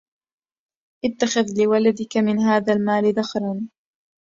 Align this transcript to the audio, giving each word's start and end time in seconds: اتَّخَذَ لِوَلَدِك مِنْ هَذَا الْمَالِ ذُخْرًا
اتَّخَذَ 1.05 1.61
لِوَلَدِك 1.61 2.17
مِنْ 2.17 2.39
هَذَا 2.39 2.73
الْمَالِ 2.73 3.13
ذُخْرًا 3.13 3.67